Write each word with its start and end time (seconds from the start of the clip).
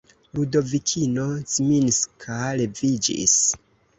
Ludovikino 0.37 1.25
Zminska 1.57 2.39
leviĝis. 2.63 3.37